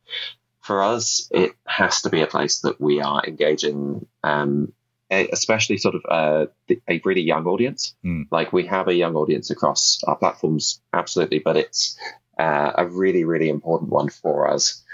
[0.60, 4.72] For us, it has to be a place that we are engaging, um,
[5.10, 6.46] especially sort of uh,
[6.88, 7.94] a really young audience.
[8.02, 8.22] Hmm.
[8.30, 11.98] Like we have a young audience across our platforms, absolutely, but it's
[12.38, 14.84] uh, a really, really important one for us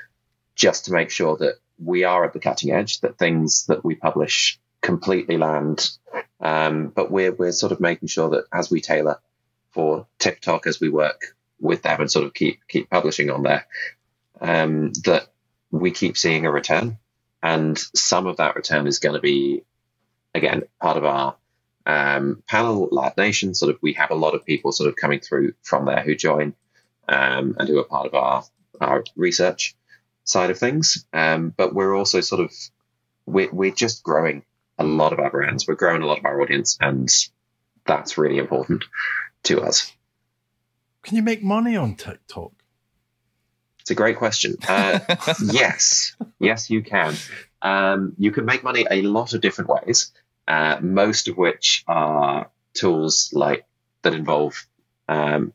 [0.55, 3.97] just to make sure that we are at the cutting edge, that things that we
[3.97, 5.91] publish completely land.
[6.41, 9.19] Um, but we're, we're sort of making sure that as we tailor
[9.75, 13.67] for TikTok as we work with them and sort of keep keep publishing on there,
[14.41, 15.27] um, that
[15.71, 16.99] we keep seeing a return,
[17.43, 19.65] and some of that return is going to be
[20.35, 21.37] again part of our
[21.87, 23.55] um, panel Lad Nation.
[23.55, 26.15] Sort of, we have a lot of people sort of coming through from there who
[26.15, 26.55] join
[27.09, 28.45] um, and who are part of our
[28.81, 29.75] our research
[30.25, 31.05] side of things.
[31.13, 32.53] Um, but we're also sort of
[33.27, 34.45] we're, we're just growing
[34.79, 35.67] a lot of our brands.
[35.67, 37.09] We're growing a lot of our audience, and
[37.87, 38.85] that's really important
[39.45, 39.93] to us.
[41.03, 42.53] Can you make money on TikTok?
[43.81, 44.57] It's a great question.
[44.67, 45.01] Uh,
[45.43, 47.15] yes, yes, you can.
[47.61, 50.13] Um, you can make money a lot of different ways,
[50.49, 53.67] uh, most of which are tools like
[54.03, 54.67] that involve
[55.09, 55.53] um,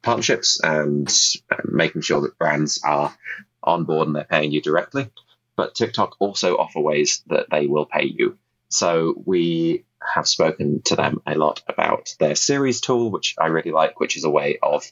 [0.00, 1.06] partnerships and
[1.50, 3.14] uh, making sure that brands are
[3.62, 5.10] on board and they're paying you directly.
[5.56, 8.38] But TikTok also offer ways that they will pay you.
[8.70, 13.70] So we have spoken to them a lot about their series tool, which I really
[13.70, 14.84] like, which is a way of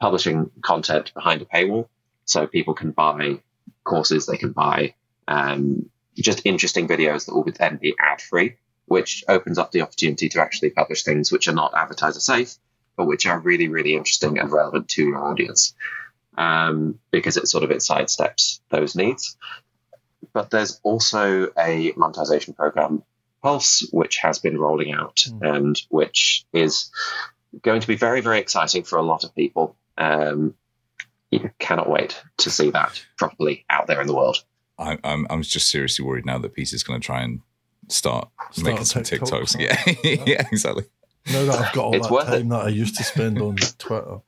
[0.00, 1.88] publishing content behind a paywall.
[2.24, 3.40] So people can buy
[3.84, 4.94] courses, they can buy
[5.28, 10.28] um, just interesting videos that will then be ad free, which opens up the opportunity
[10.30, 12.54] to actually publish things which are not advertiser safe,
[12.96, 15.74] but which are really, really interesting and relevant to your audience
[16.36, 19.36] um, because it sort of it sidesteps those needs.
[20.32, 23.02] But there's also a monetization program,
[23.42, 25.56] Pulse, which has been rolling out Mm.
[25.56, 26.90] and which is
[27.62, 29.76] going to be very, very exciting for a lot of people.
[29.98, 30.54] Um,
[31.30, 34.44] you cannot wait to see that properly out there in the world.
[34.78, 37.40] I, I'm I'm just seriously worried now that Peter's going to try and
[37.88, 39.60] start, Start making some TikTok TikToks.
[40.04, 40.84] Yeah, yeah, exactly.
[41.30, 42.38] Now that I've got all It's that worth it.
[42.38, 44.20] time that I used to spend on Twitter.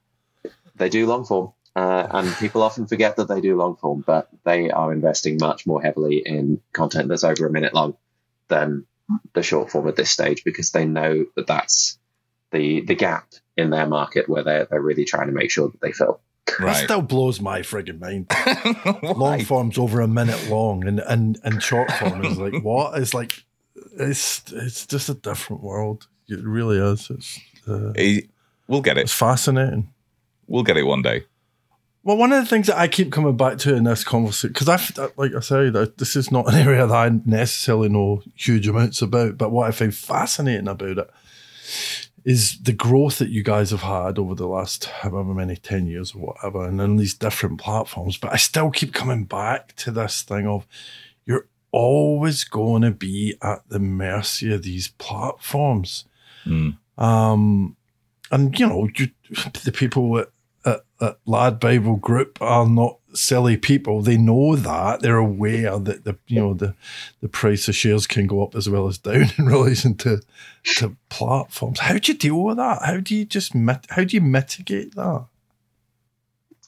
[0.77, 4.29] They do long form, uh, and people often forget that they do long form, but
[4.45, 7.97] they are investing much more heavily in content that's over a minute long
[8.49, 8.85] than
[9.35, 11.99] the short form at this stage because they know that that's
[12.51, 15.81] the the gap in their market where they're they're really trying to make sure that
[15.81, 16.21] they fill.
[16.61, 18.27] That still blows my friggin' mind.
[19.17, 23.01] Long form's over a minute long, and and and short form is like what?
[23.01, 23.45] It's like
[23.99, 26.09] it's it's just a different world.
[26.29, 27.11] It really is.
[27.11, 27.93] It's uh,
[28.69, 29.03] We'll get it.
[29.03, 29.17] it's it.
[29.17, 29.93] fascinating.
[30.47, 31.25] We'll get it one day.
[32.05, 34.69] Well, one of the things that I keep coming back to in this conversation, because
[34.69, 38.67] I, like I say, that this is not an area that I necessarily know huge
[38.67, 41.11] amounts about, but what I find fascinating about it
[42.25, 46.15] is the growth that you guys have had over the last however many 10 years
[46.15, 50.23] or whatever and on these different platforms but i still keep coming back to this
[50.23, 50.65] thing of
[51.27, 56.05] you're always going to be at the mercy of these platforms
[56.47, 56.77] Mm.
[56.99, 57.77] um
[58.31, 59.09] and you know you,
[59.65, 60.29] the people at,
[61.03, 64.03] at, at lad bible group are not silly people.
[64.03, 65.01] They know that.
[65.01, 66.75] They're aware that the you know the
[67.21, 70.21] the price of shares can go up as well as down in relation to
[70.77, 71.81] to platforms.
[71.81, 72.83] How do you deal with that?
[72.83, 75.27] How do you just mit- how do you mitigate that?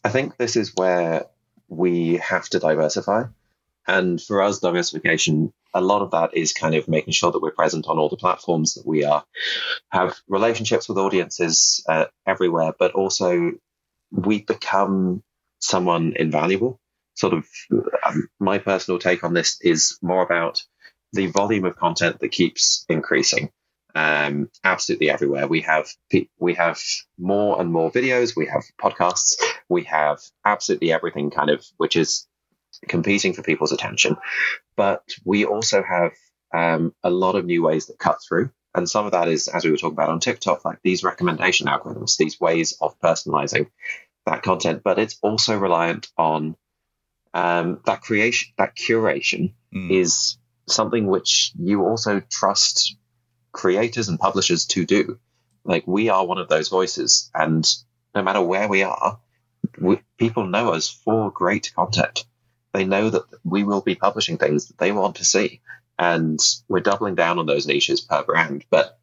[0.05, 1.27] I think this is where
[1.69, 3.25] we have to diversify.
[3.87, 7.51] And for us, diversification, a lot of that is kind of making sure that we're
[7.51, 9.25] present on all the platforms that we are,
[9.91, 13.53] have relationships with audiences uh, everywhere, but also
[14.15, 15.23] we become
[15.59, 16.81] someone invaluable.
[17.15, 17.47] Sort of
[18.05, 20.63] um, my personal take on this is more about
[21.13, 23.51] the volume of content that keeps increasing
[23.95, 25.47] um, absolutely everywhere.
[25.47, 25.89] We have
[26.39, 26.81] we have
[27.19, 28.37] more and more videos.
[28.37, 29.35] We have podcasts.
[29.69, 32.27] We have absolutely everything, kind of, which is
[32.89, 34.17] competing for people's attention.
[34.77, 36.13] But we also have
[36.53, 39.65] um, a lot of new ways that cut through, and some of that is, as
[39.65, 43.69] we were talking about on TikTok, like these recommendation algorithms, these ways of personalizing
[44.27, 44.83] that content.
[44.85, 46.57] But it's also reliant on
[47.33, 49.91] um, that creation, that curation Mm.
[49.91, 52.97] is something which you also trust
[53.51, 55.19] creators and publishers to do.
[55.65, 57.67] Like we are one of those voices, and
[58.15, 59.19] no matter where we are,
[59.81, 62.25] we, people know us for great content.
[62.73, 65.61] They know that we will be publishing things that they want to see,
[65.99, 68.65] and we're doubling down on those niches per brand.
[68.71, 68.97] But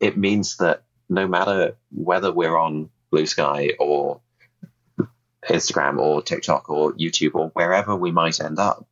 [0.00, 4.20] it means that no matter whether we're on Blue Sky or
[5.50, 8.86] Instagram or TikTok or YouTube or wherever we might end up,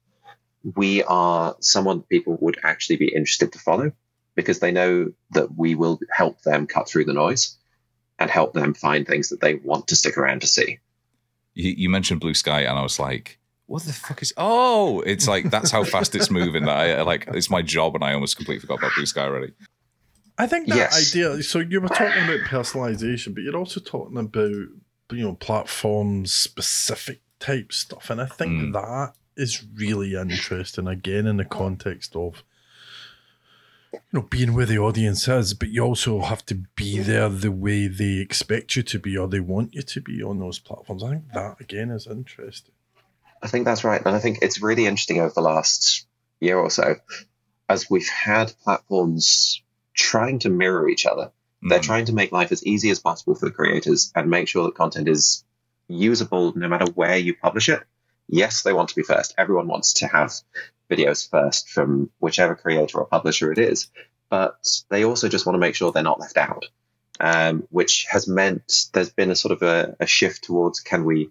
[0.74, 3.92] we are someone people would actually be interested to follow
[4.34, 7.56] because they know that we will help them cut through the noise
[8.18, 10.78] and help them find things that they want to stick around to see.
[11.54, 15.26] You, you mentioned Blue Sky, and I was like, "What the fuck is?" Oh, it's
[15.26, 16.64] like that's how fast it's moving.
[16.66, 19.22] That I I like it's my job, and I almost completely forgot about Blue Sky
[19.22, 19.52] already.
[20.38, 21.14] i think that Yes.
[21.14, 24.32] idea so you were talking about personalization but you're also talking about
[25.10, 28.72] you know platform specific type stuff and i think Mm.
[28.72, 32.42] that is really interesting again in the context of
[33.92, 37.52] you know being where the audience is but you also have to be there the
[37.52, 41.02] way they expect you to be or they want you to be on those platforms
[41.04, 42.74] i think that again is interesting
[43.40, 44.02] I think that's right.
[44.04, 46.08] And I think it's really interesting over the last
[46.40, 46.96] year or so
[47.68, 49.62] as we've had platforms
[49.94, 51.30] trying to mirror each other.
[51.62, 51.82] They're Mm.
[51.82, 54.74] trying to make life as easy as possible for the creators and make sure that
[54.74, 55.44] content is
[55.88, 57.82] usable no matter where you publish it.
[58.28, 59.34] Yes, they want to be first.
[59.38, 60.32] Everyone wants to have
[60.90, 63.90] videos first from whichever creator or publisher it is,
[64.28, 66.66] but they also just want to make sure they're not left out,
[67.20, 71.30] um, which has meant there's been a sort of a, a shift towards can we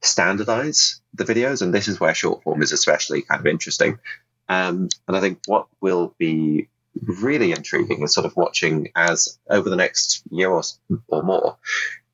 [0.00, 1.62] standardize the videos?
[1.62, 3.98] And this is where short form is especially kind of interesting.
[4.48, 6.68] Um, and I think what will be
[7.02, 10.62] really intriguing is sort of watching as over the next year or,
[11.08, 11.56] or more,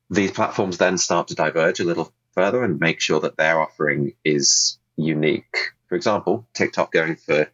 [0.09, 4.13] these platforms then start to diverge a little further and make sure that their offering
[4.23, 5.55] is unique.
[5.89, 7.47] For example, TikTok going for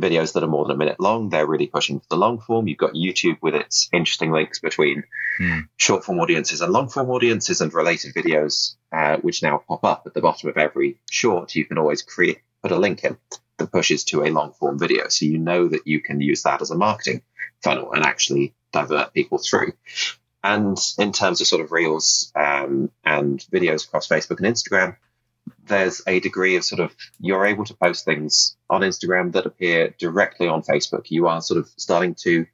[0.00, 2.66] videos that are more than a minute long, they're really pushing for the long form.
[2.66, 5.04] You've got YouTube with its interesting links between
[5.38, 5.60] Hmm.
[5.78, 10.02] short form audiences and long form audiences and related videos, uh, which now pop up
[10.04, 11.54] at the bottom of every short.
[11.54, 13.16] You can always create put a link in
[13.58, 16.62] that pushes to a long form video, so you know that you can use that
[16.62, 17.22] as a marketing
[17.62, 19.72] funnel and actually divert people through.
[20.44, 24.96] And in terms of sort of reels um, and videos across Facebook and Instagram,
[25.64, 29.94] there's a degree of sort of you're able to post things on Instagram that appear
[29.98, 31.10] directly on Facebook.
[31.10, 32.46] You are sort of starting to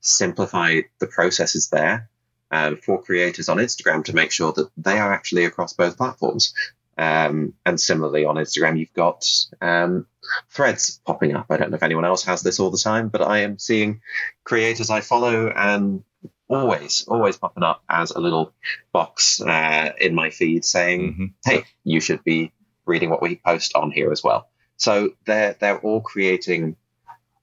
[0.00, 2.08] simplify the processes there
[2.50, 6.54] um, for creators on Instagram to make sure that they are actually across both platforms.
[6.98, 9.26] Um, and similarly on Instagram, you've got
[9.60, 10.06] um,
[10.50, 11.46] threads popping up.
[11.50, 14.00] I don't know if anyone else has this all the time, but I am seeing
[14.44, 16.02] creators I follow and
[16.48, 18.54] always, always popping up as a little
[18.92, 21.32] box uh, in my feed saying, Mhm.
[21.44, 22.52] hey, you should be
[22.86, 24.48] reading what we post on here as well.
[24.78, 26.76] So they're they're all creating,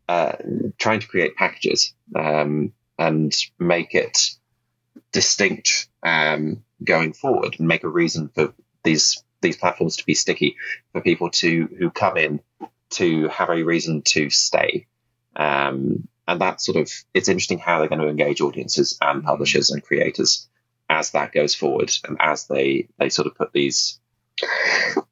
[0.08, 0.34] uh,
[0.78, 4.18] trying to create packages um, and make it
[5.12, 10.58] distinct um, going forward, and make a reason for these these platforms to be sticky
[10.92, 12.40] for people to who come in
[12.92, 14.88] to have a reason to stay.
[15.36, 19.70] Um, and that sort of it's interesting how they're going to engage audiences and publishers
[19.70, 20.48] and creators
[20.90, 24.00] as that goes forward and as they they sort of put these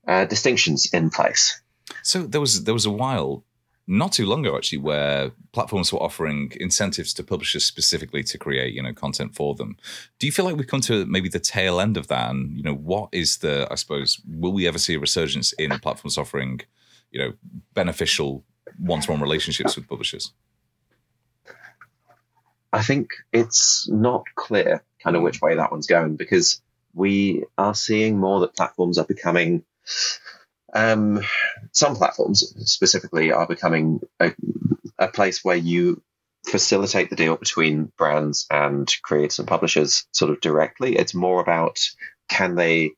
[0.07, 1.61] uh, distinctions in place.
[2.03, 3.43] So there was there was a while
[3.87, 8.73] not too long ago actually where platforms were offering incentives to publishers specifically to create
[8.73, 9.77] you know content for them.
[10.19, 12.29] Do you feel like we've come to maybe the tail end of that?
[12.29, 15.71] And you know what is the i suppose will we ever see a resurgence in
[15.79, 16.61] platforms offering
[17.11, 17.33] you know
[17.73, 18.43] beneficial
[18.77, 20.31] one-to-one relationships with publishers?
[22.73, 26.61] I think it's not clear kind of which way that one's going because
[26.93, 29.63] we are seeing more that platforms are becoming
[30.73, 31.21] um,
[31.71, 34.33] some platforms specifically are becoming a,
[34.97, 36.01] a place where you
[36.45, 40.95] facilitate the deal between brands and creators and publishers sort of directly.
[40.95, 41.79] It's more about
[42.29, 42.91] can they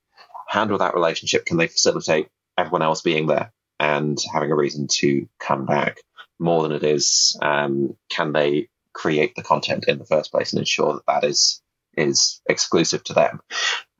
[0.48, 1.46] handle that relationship?
[1.46, 5.98] Can they facilitate everyone else being there and having a reason to come back
[6.40, 10.60] more than it is um, can they create the content in the first place and
[10.60, 11.62] ensure that that is
[11.96, 13.42] is exclusive to them.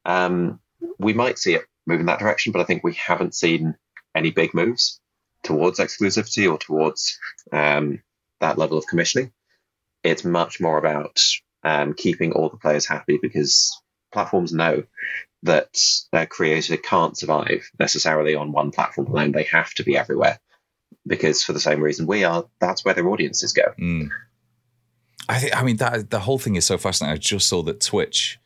[0.06, 0.60] Um,
[1.00, 3.76] we might see it move in that direction, but I think we haven't seen
[4.16, 5.00] any big moves
[5.44, 7.20] towards exclusivity or towards
[7.52, 8.02] um,
[8.40, 9.32] that level of commissioning.
[10.04, 11.20] It's much more about
[11.64, 13.80] um, keeping all the players happy because
[14.12, 14.84] platforms know
[15.44, 15.78] that
[16.12, 19.32] their creator can't survive necessarily on one platform alone.
[19.32, 20.40] They have to be everywhere
[21.06, 23.74] because, for the same reason we are, that's where their audiences go.
[23.80, 24.10] Mm.
[25.28, 25.58] I think.
[25.58, 27.16] I mean, that the whole thing is so fascinating.
[27.16, 28.40] I just saw that Twitch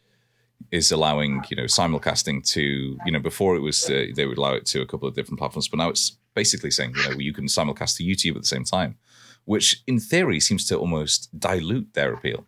[0.72, 4.54] is allowing you know simulcasting to you know before it was uh, they would allow
[4.54, 7.34] it to a couple of different platforms, but now it's basically saying you know you
[7.34, 8.98] can simulcast to YouTube at the same time,
[9.46, 12.46] which in theory seems to almost dilute their appeal.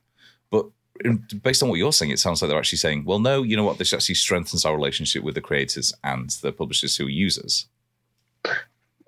[0.50, 0.68] But
[1.42, 3.64] based on what you're saying, it sounds like they're actually saying, well, no, you know
[3.64, 7.68] what, this actually strengthens our relationship with the creators and the publishers who are users.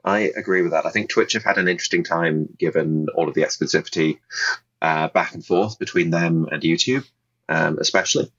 [0.04, 0.86] I agree with that.
[0.86, 4.20] I think Twitch have had an interesting time given all of the exclusivity
[4.82, 7.08] uh, back and forth between them and YouTube,
[7.50, 8.32] um, especially.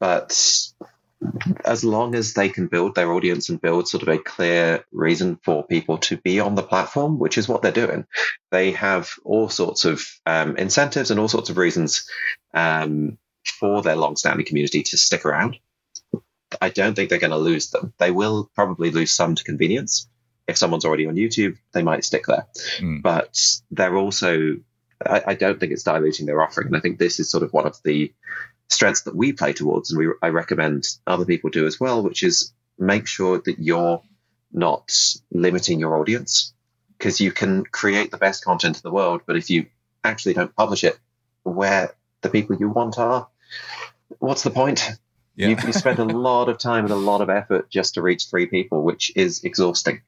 [0.00, 0.68] But
[1.64, 5.36] as long as they can build their audience and build sort of a clear reason
[5.42, 8.06] for people to be on the platform, which is what they're doing,
[8.50, 12.08] they have all sorts of um, incentives and all sorts of reasons
[12.54, 15.58] um, for their long-standing community to stick around.
[16.62, 17.92] I don't think they're going to lose them.
[17.98, 20.08] They will probably lose some to convenience.
[20.46, 22.46] If someone's already on YouTube, they might stick there.
[22.78, 23.02] Mm.
[23.02, 23.38] But
[23.70, 24.56] they're also,
[25.04, 26.68] I, I don't think it's diluting their offering.
[26.68, 28.14] And I think this is sort of one of the
[28.68, 32.22] strengths that we play towards, and we I recommend other people do as well, which
[32.22, 34.02] is make sure that you're
[34.52, 34.92] not
[35.30, 36.52] limiting your audience
[36.96, 39.66] because you can create the best content in the world, but if you
[40.02, 40.98] actually don't publish it
[41.44, 43.28] where the people you want are,
[44.18, 44.90] what's the point?
[45.36, 45.48] Yeah.
[45.48, 48.26] You, you spend a lot of time and a lot of effort just to reach
[48.26, 50.02] three people, which is exhausting.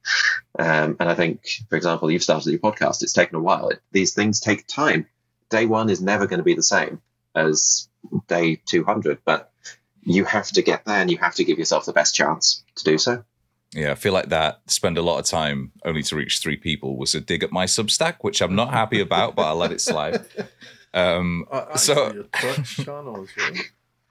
[0.59, 3.03] Um, and I think, for example, you've started your podcast.
[3.03, 3.69] It's taken a while.
[3.69, 5.07] It, these things take time.
[5.49, 7.01] Day one is never going to be the same
[7.35, 7.89] as
[8.27, 9.53] day 200, but
[10.03, 12.85] you have to get there and you have to give yourself the best chance to
[12.85, 13.25] do so.
[13.73, 16.97] Yeah, I feel like that spend a lot of time only to reach three people
[16.97, 19.81] was a dig at my Substack, which I'm not happy about, but I'll let it
[19.81, 20.25] slide.
[20.93, 22.25] Um, uh, so,
[22.65, 23.53] channel well.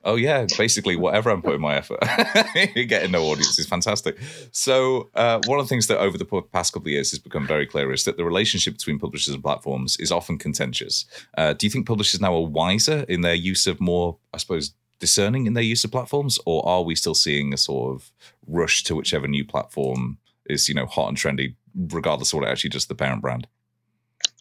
[0.06, 2.00] Oh yeah, basically whatever I'm putting my effort,
[2.88, 4.18] getting no audience is fantastic.
[4.52, 7.46] So uh, one of the things that over the past couple of years has become
[7.46, 11.06] very clear is that the relationship between publishers and platforms is often contentious.
[11.38, 14.74] Uh, do you think publishers now are wiser in their use of more, I suppose,
[15.00, 18.12] discerning in their use of platforms, or are we still seeing a sort of
[18.48, 22.52] rush to whichever new platform is, you know, hot and trendy, regardless of what it
[22.52, 23.48] actually does the parent brand?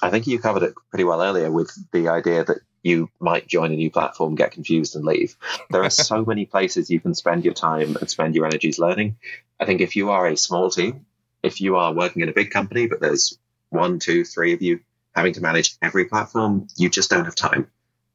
[0.02, 3.72] I think you covered it pretty well earlier with the idea that you might join
[3.72, 5.36] a new platform, get confused, and leave.
[5.70, 9.16] There are so many places you can spend your time and spend your energies learning.
[9.60, 11.06] I think if you are a small team,
[11.42, 13.38] if you are working in a big company, but there's
[13.70, 14.80] one, two, three of you
[15.14, 17.68] having to manage every platform, you just don't have time.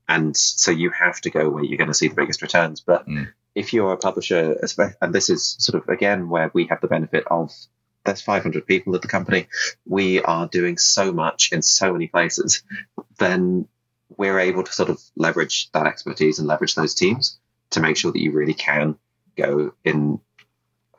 [0.08, 2.82] And so you have to go where you're going to see the biggest returns.
[2.82, 3.30] But mm.
[3.56, 4.58] if you're a publisher,
[5.02, 7.52] and this is sort of again where we have the benefit of
[8.06, 9.48] there's 500 people at the company,
[9.86, 12.64] we are doing so much in so many places,
[13.18, 13.68] then
[14.18, 17.40] we're able to sort of leverage that expertise and leverage those teams
[17.72, 18.98] to make sure that you really can
[19.36, 20.20] go in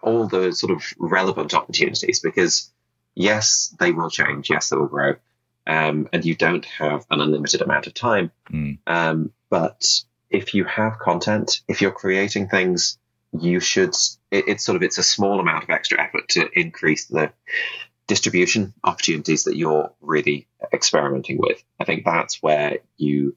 [0.02, 2.72] all the sort of relevant opportunities because
[3.14, 4.50] yes, they will change.
[4.50, 5.14] Yes, they will grow.
[5.66, 8.30] Um, and you don't have an unlimited amount of time.
[8.50, 8.78] Mm.
[8.86, 9.86] Um, but
[10.28, 12.98] if you have content, if you're creating things,
[13.32, 13.94] you should.
[14.30, 17.32] It, it's sort of it's a small amount of extra effort to increase the
[18.06, 21.62] distribution opportunities that you're really experimenting with.
[21.80, 23.36] I think that's where you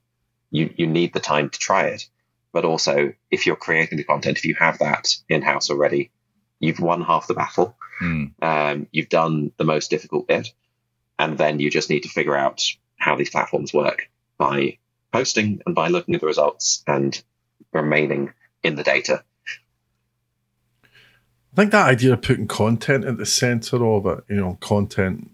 [0.51, 2.07] you you need the time to try it.
[2.53, 6.11] But also, if you're creating the content, if you have that in house already,
[6.59, 7.78] you've won half the battle.
[8.01, 8.32] Mm.
[8.41, 10.49] Um, you've done the most difficult bit,
[11.20, 12.61] and then you just need to figure out
[12.97, 14.78] how these platforms work by
[15.11, 17.22] posting and by looking at the results and
[17.74, 19.24] remaining in the data
[21.58, 25.32] I think that idea of putting content at the center of it, you know, content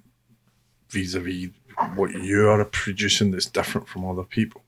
[0.88, 1.50] vis-a-vis
[1.96, 4.62] what you are producing that's different from other people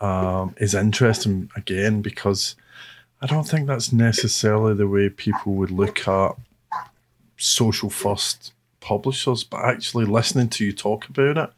[0.00, 2.56] um, is interesting again because
[3.20, 6.36] I don't think that's necessarily the way people would look at
[7.36, 11.50] social first publishers, but actually listening to you talk about it,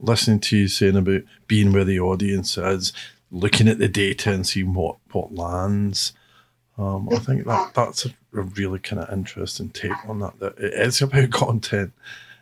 [0.00, 2.94] listening to you saying about being where the audience is,
[3.30, 6.14] looking at the data and seeing what what lands.
[6.78, 10.38] Um, I think that that's a, a really kind of interesting take on that.
[10.40, 11.92] That it is about content.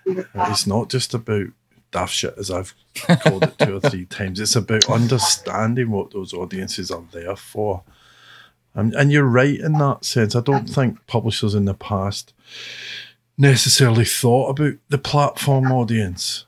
[0.06, 1.48] It's not just about
[1.90, 2.74] daft shit, as I've
[3.22, 4.38] called it two or three times.
[4.40, 7.82] It's about understanding what those audiences are there for.
[8.74, 10.36] And, and you're right in that sense.
[10.36, 12.34] I don't think publishers in the past
[13.38, 16.44] necessarily thought about the platform audience.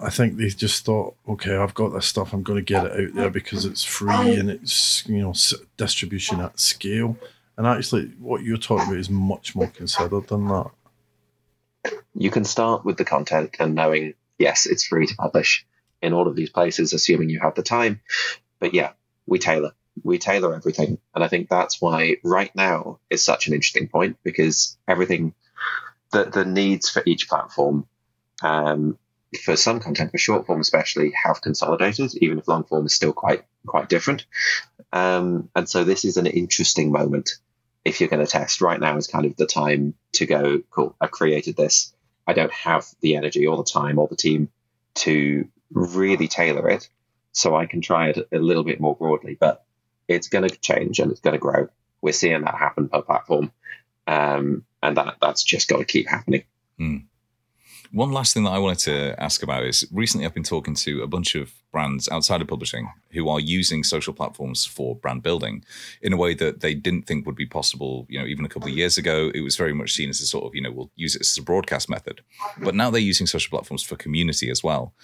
[0.00, 2.92] I think they just thought, okay, I've got this stuff, I'm going to get it
[2.92, 5.34] out there because it's free and it's you know
[5.76, 7.16] distribution at scale.
[7.62, 10.72] And actually, what you're talking about is much more considered than that.
[12.12, 15.64] You can start with the content and knowing, yes, it's free to publish
[16.00, 18.00] in all of these places, assuming you have the time.
[18.58, 18.94] But yeah,
[19.26, 23.54] we tailor, we tailor everything, and I think that's why right now is such an
[23.54, 25.32] interesting point because everything,
[26.10, 27.86] the the needs for each platform
[28.42, 28.98] um,
[29.40, 33.12] for some content, for short form especially, have consolidated, even if long form is still
[33.12, 34.26] quite quite different.
[34.92, 37.38] Um, and so this is an interesting moment.
[37.84, 40.62] If you're going to test right now, is kind of the time to go.
[40.70, 41.92] Cool, I've created this.
[42.26, 44.50] I don't have the energy or the time or the team
[44.94, 46.88] to really tailor it,
[47.32, 49.36] so I can try it a little bit more broadly.
[49.38, 49.64] But
[50.06, 51.68] it's going to change and it's going to grow.
[52.00, 53.52] We're seeing that happen per platform,
[54.06, 56.44] um, and that that's just got to keep happening.
[56.78, 57.04] Mm.
[57.92, 61.02] One last thing that I wanted to ask about is recently I've been talking to
[61.02, 65.64] a bunch of brands outside of publishing who are using social platforms for brand building
[66.02, 68.68] in a way that they didn't think would be possible, you know, even a couple
[68.68, 69.30] of years ago.
[69.34, 71.36] It was very much seen as a sort of, you know, we'll use it as
[71.36, 72.20] a broadcast method.
[72.58, 74.94] But now they're using social platforms for community as well.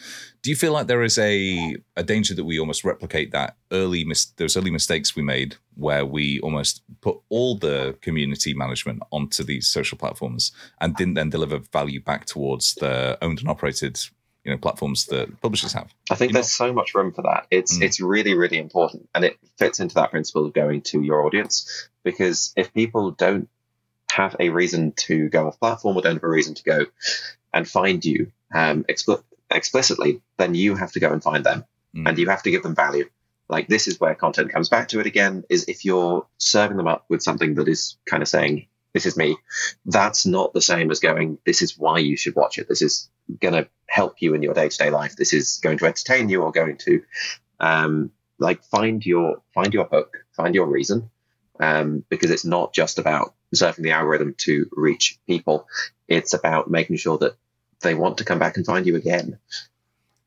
[0.43, 4.05] Do you feel like there is a a danger that we almost replicate that early
[4.05, 9.45] mis- those early mistakes we made where we almost put all the community management onto
[9.45, 13.99] these social platforms and didn't then deliver value back towards the owned and operated
[14.45, 15.93] you know platforms that publishers have.
[16.11, 17.47] I think you there's so much room for that.
[17.51, 17.83] It's mm.
[17.83, 21.89] it's really really important, and it fits into that principle of going to your audience
[22.05, 23.49] because if people don't
[24.11, 26.87] have a reason to go off platform or don't have a reason to go
[27.53, 31.65] and find you um, expl- explicitly, then you have to go and find them,
[31.95, 32.09] mm.
[32.09, 33.09] and you have to give them value.
[33.49, 35.45] Like this is where content comes back to it again.
[35.49, 38.67] Is if you're serving them up with something that is kind of saying,
[38.99, 39.37] "This is me,"
[39.87, 43.09] that's not the same as going, "This is why you should watch it." This is
[43.41, 45.15] going to help you in your day to day life.
[45.15, 47.03] This is going to entertain you or going to
[47.61, 51.11] um, like find your find your hook, find your reason,
[51.61, 55.69] um, because it's not just about surfing the algorithm to reach people.
[56.09, 57.37] It's about making sure that
[57.81, 59.39] they want to come back and find you again.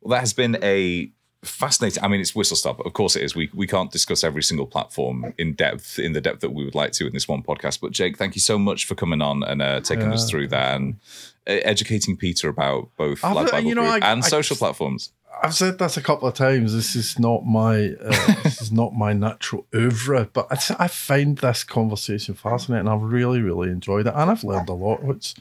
[0.01, 1.11] Well, that has been a
[1.43, 2.03] fascinating.
[2.03, 2.79] I mean, it's whistle stop.
[2.85, 3.35] Of course, it is.
[3.35, 6.75] We we can't discuss every single platform in depth in the depth that we would
[6.75, 7.81] like to in this one podcast.
[7.81, 10.13] But Jake, thank you so much for coming on and uh, taking yeah.
[10.13, 10.99] us through that and
[11.47, 15.11] uh, educating Peter about both I've, Bible you know, I, and I, social platforms.
[15.43, 16.73] I've said that a couple of times.
[16.73, 21.37] This is not my uh, this is not my natural oeuvre, but I, I find
[21.37, 22.87] this conversation fascinating.
[22.87, 25.03] I've really, really enjoyed it, and I've learned a lot.
[25.03, 25.33] Which,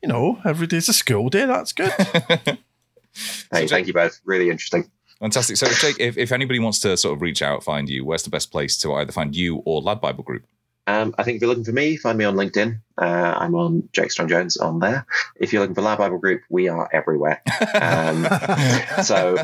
[0.00, 1.46] you know, every day's a school day.
[1.46, 1.90] That's good.
[1.92, 2.56] hey,
[3.50, 4.20] so, thank you both.
[4.24, 4.90] Really interesting.
[5.20, 5.56] Fantastic.
[5.56, 8.30] So, Jake, if, if anybody wants to sort of reach out, find you, where's the
[8.30, 10.44] best place to either find you or LADbible Group?
[10.88, 12.80] Um, I think if you're looking for me, find me on LinkedIn.
[12.96, 15.04] Uh, I'm on Jake Strong Jones on there.
[15.34, 17.42] If you're looking for LADbible Group, we are everywhere.
[17.74, 18.28] Um,
[19.02, 19.36] so,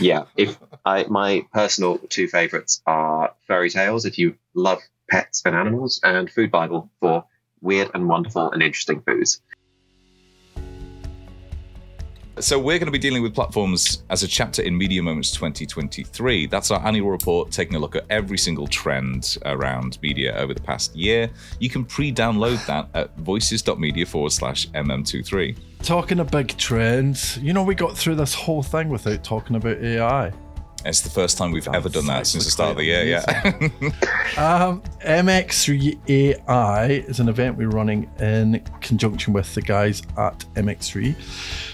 [0.00, 5.54] yeah, if I, my personal two favorites are fairy Tales, if you love pets and
[5.54, 7.24] animals, and Food Bible for
[7.60, 9.40] weird and wonderful and interesting foods.
[12.40, 16.46] So we're going to be dealing with platforms as a chapter in Media Moments 2023.
[16.46, 20.60] That's our annual report, taking a look at every single trend around media over the
[20.60, 21.30] past year.
[21.60, 25.56] You can pre-download that at voices.media forward slash mm23.
[25.84, 29.78] Talking of big trends, you know, we got through this whole thing without talking about
[29.78, 30.32] AI.
[30.84, 33.04] It's the first time we've That's ever done that since the start of the year.
[33.04, 33.22] Yeah.
[34.36, 41.14] um, MX3AI is an event we're running in conjunction with the guys at MX3.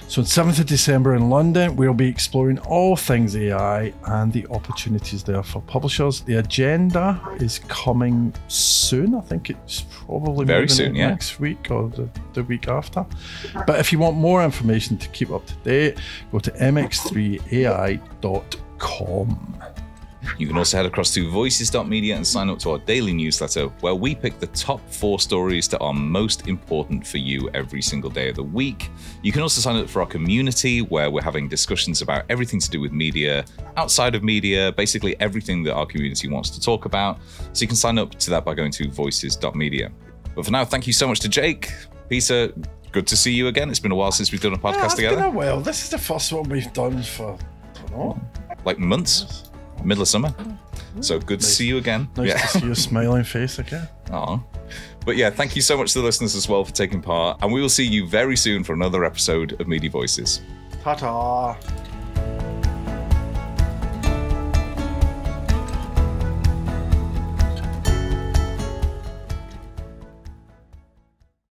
[0.08, 4.46] So on 7th of December in London, we'll be exploring all things AI and the
[4.48, 6.20] opportunities there for publishers.
[6.20, 9.16] The agenda is coming soon.
[9.16, 11.11] I think it's probably very soon, yeah.
[11.11, 13.04] next week or the, the week after.
[13.66, 15.98] But if you want more information to keep up to date,
[16.30, 18.61] go to mx3ai.com.
[20.39, 23.95] You can also head across to voices.media and sign up to our daily newsletter where
[23.95, 28.28] we pick the top four stories that are most important for you every single day
[28.28, 28.91] of the week.
[29.22, 32.70] You can also sign up for our community where we're having discussions about everything to
[32.70, 33.45] do with media,
[33.78, 37.18] outside of media, basically everything that our community wants to talk about.
[37.55, 39.91] So you can sign up to that by going to voices.media.
[40.37, 41.72] But for now, thank you so much to Jake.
[42.11, 42.53] Peter,
[42.93, 43.70] good to see you again.
[43.70, 45.16] It's been a while since we've done a Yeah, podcast it's together.
[45.16, 45.61] been a while.
[45.61, 48.20] This is the first one we've done for, I don't know.
[48.64, 49.50] Like months,
[49.84, 50.34] middle of summer.
[51.00, 52.08] So good to see you again.
[52.16, 52.38] Nice yeah.
[52.38, 53.88] to see your smiling face again.
[54.11, 54.40] Aw.
[55.04, 57.38] But yeah, thank you so much to the listeners as well for taking part.
[57.42, 60.42] And we will see you very soon for another episode of Media Voices.
[60.82, 61.56] Ta ta.